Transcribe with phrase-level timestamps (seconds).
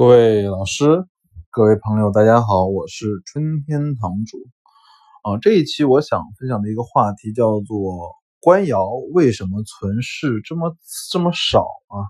[0.00, 1.04] 各位老师、
[1.50, 4.38] 各位朋友，大家好，我是春天堂主
[5.22, 5.36] 啊。
[5.42, 10.74] 这一期我想分享的一个话题叫做“官窑为什么存世这么
[11.10, 12.08] 这么少啊？”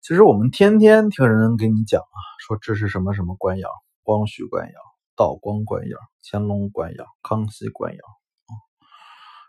[0.00, 3.68] 其实我们天天听人给你讲啊，说这是什么什么官窑，
[4.04, 4.74] 光绪官窑、
[5.16, 7.98] 道光官窑、乾隆官窑、康熙官窑
[8.46, 8.54] 啊，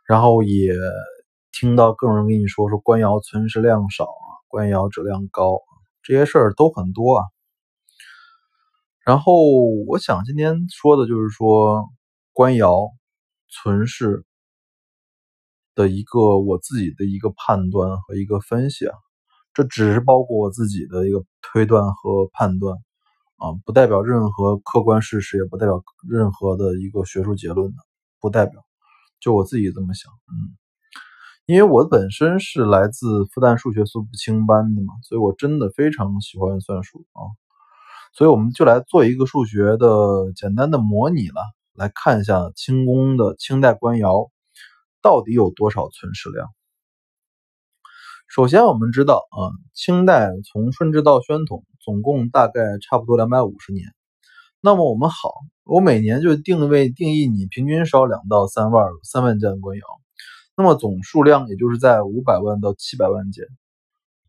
[0.08, 0.74] 然后也
[1.52, 5.60] 听到各种人跟你说说官窑存世量少啊，官窑质量高。
[6.04, 7.26] 这些事儿都很多啊，
[9.06, 9.34] 然后
[9.88, 11.86] 我想今天说的就是说
[12.34, 12.90] 官窑
[13.50, 14.24] 存世
[15.76, 18.96] 的一个我自己的一个判断和一个分析啊，
[19.54, 22.76] 这只是包括我自己的一个推断和判断
[23.38, 27.78] 啊，不代表任何客观事实，也不代表任何的一个学术结论的，
[28.20, 28.62] 不代表，
[29.22, 30.59] 就我自己这么想，嗯。
[31.50, 37.26] 因为我本身是来自复旦数学苏步青班的嘛，所以我真的非常喜欢算术啊，
[38.14, 41.42] 所以我们就来做一个数学的简单的模拟了，
[41.74, 44.30] 来看一下清宫的清代官窑
[45.02, 46.48] 到底有多少存世量。
[48.28, 53.88] 首先我们知道啊，清代从顺治到宣统总共大概差不多两百五十年，
[54.62, 55.32] 那么我们好，
[55.64, 59.84] 我每年就定位定义你平均烧两到三万三万件官窑。
[60.60, 63.46] 那么总数量也就是在五百万到七百万件，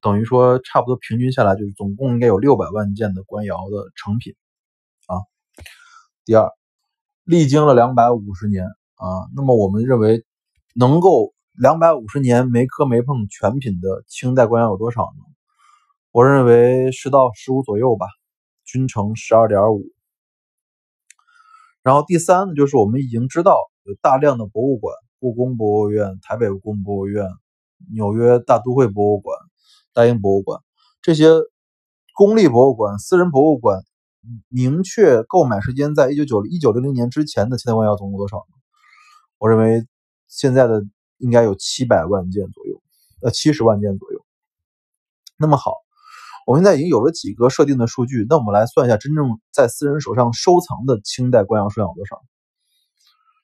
[0.00, 4.36] 等于说差不多平均下来就是总共应该有六百万件的官窑的成品
[5.08, 5.18] 啊。
[6.24, 6.48] 第二，
[7.24, 8.64] 历经了两百五十年
[8.94, 10.24] 啊，那么我们认为
[10.72, 15.24] 能够两百五十年没磕没碰全品的清代官窑有多少呢？
[16.12, 18.06] 我认为十到十五左右吧，
[18.64, 19.82] 均成十二点五。
[21.82, 24.94] 然后第三呢，就是我们已经知道有大量的博物馆。
[25.20, 27.26] 故宫博物院、台北故宫博物院、
[27.92, 29.38] 纽约大都会博物馆、
[29.92, 30.60] 大英博物馆
[31.02, 31.28] 这些
[32.14, 33.82] 公立博物馆、私人博物馆，
[34.48, 38.54] 明确购买时间在一九九一九零零年之前的清代官窑总共多少呢？
[39.38, 39.86] 我认为
[40.26, 40.82] 现在的
[41.18, 42.82] 应该有七百万件左右，
[43.22, 44.24] 呃，七十万件左右。
[45.38, 45.74] 那么好，
[46.46, 52.22] 我们现在已经有了几个设定的数据，那我们来算一下真正在私人手上收藏的清代官窑数量有多少？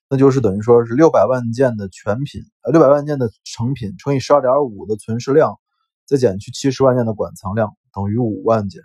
[0.09, 5.59] 那就是等于说是六百万件的全品，呃，六百万件的成品乘以十二点五的存世量，
[6.05, 8.83] 再减去七十万件的馆藏量，等于五万件。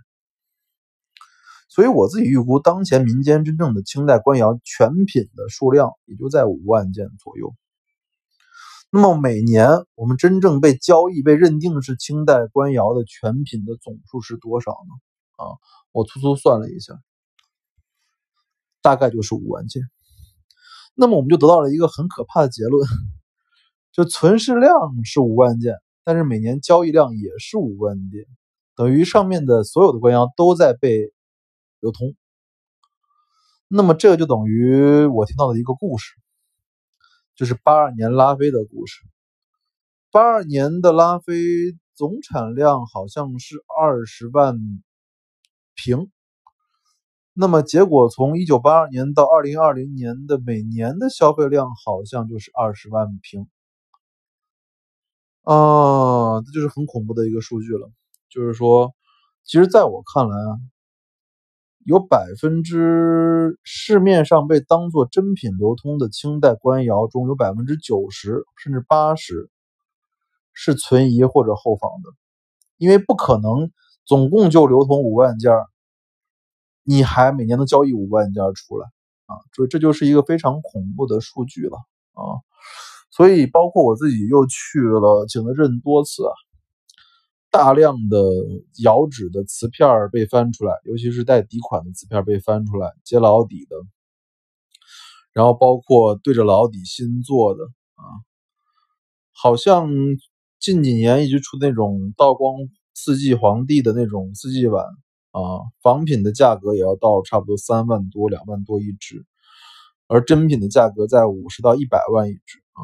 [1.70, 7.54] 所以我自己预估，当前民间真正的清代官窑全品的数量也就在五万件左右。
[8.92, 15.46] 那么每年我们真正被交易、被认定是清代官窑的全品的总数是多少呢？
[15.46, 15.56] 啊，
[15.94, 17.00] 我粗粗算了一下，
[18.82, 19.84] 大概就是五万件。
[20.94, 22.88] 那么我们就得到了一个很可怕的结论，
[23.92, 24.72] 就存世量
[25.04, 28.26] 是五万件，但是每年交易量也是五万件，
[28.76, 31.12] 等于上面的所有的官窑都在被
[31.80, 32.16] 流通。
[33.68, 36.14] 那么这个就等于我听到的一个故事，
[37.36, 39.00] 就是八二年拉菲的故事。
[40.12, 41.34] 八二年的拉菲
[41.96, 44.58] 总产量好像是二十万
[45.74, 46.12] 瓶。
[47.34, 53.48] 那么结果从一九八二年到二零二零年的每年的消费量好像就是二十万瓶，
[55.44, 57.90] 啊，这就是很恐怖的一个数据了。
[58.30, 58.94] 就是说，
[59.46, 60.60] 其实在我看来啊，
[61.86, 69.50] 有百分之市面上被当做真品流通的清代官窑中有百分之九十甚至八十
[70.52, 72.10] 是存疑或者后仿的，
[72.76, 73.72] 因为不可能
[74.06, 75.54] 总共就流通五万件。
[76.84, 78.88] 你还每年能交易五万件出来
[79.28, 79.38] 啊？
[79.54, 81.78] 这这就是一个非常恐怖的数据了
[82.14, 82.42] 啊！
[83.12, 86.34] 所以包括我自己又去了景德镇多次啊，
[87.52, 88.18] 大量的
[88.82, 93.76] 窑址的瓷片被翻出来，尤其是带底款的瓷片被翻出来，接老底的，
[95.34, 97.64] 然后包括对着老底新做的
[97.96, 98.04] 啊，
[99.34, 99.90] 好像
[100.60, 102.56] 近几年一直出那种道光
[102.94, 104.86] 四季皇帝的那种四季碗。
[105.32, 109.26] 啊，仿品的价格也要到差不多三万多、两万多一只，
[110.08, 112.84] 而真品的价格在五十到一百万一只啊。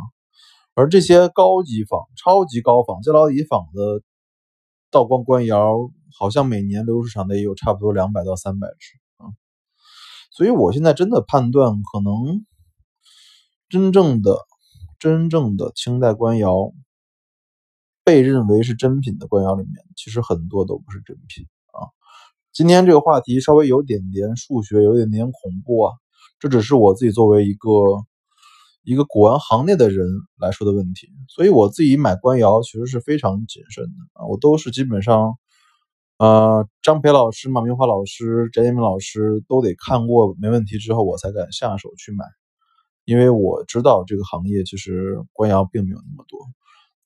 [0.73, 4.01] 而这些高级仿、超级高仿、加老底仿的
[4.89, 9.27] 道光官窑，好像每年流出厂的也有差不多两百到三百只啊。
[10.31, 12.45] 所以我现在真的判断，可能
[13.67, 14.37] 真正的、
[14.99, 16.71] 真正的清代官窑
[18.05, 21.45] 被认为是真品的官窑里面，其实很多都不是真品。
[22.57, 25.93] 今天这个话题稍微有点点数学，有点点恐怖啊！
[26.39, 27.69] 这只是我自己作为一个
[28.81, 30.07] 一个古玩行内的人
[30.39, 35.35] 来说的问题，所以我自己买官窑其实是非常谨慎的啊，我都是基本上
[36.17, 42.25] 呃，张培老师、马明华老师、翟建明老师都得看过没问题之后，我才敢下手去买，
[43.05, 46.39] 因为我知道这个行业其实官窑并没有那么多，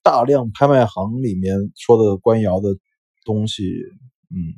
[0.01, 2.77] 大量拍卖行里面说的官窑的
[3.25, 3.65] 东西，
[4.30, 4.56] 嗯，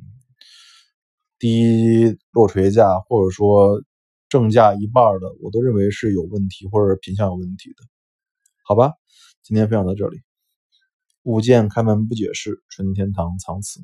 [1.44, 3.82] 低落锤价或者说
[4.30, 7.84] 正价一半的，我都认为是有问题或者品相有问题的，
[8.64, 8.94] 好吧，
[9.42, 10.22] 今天分享到这里，
[11.24, 13.80] 物件开门不解释，纯天堂藏词。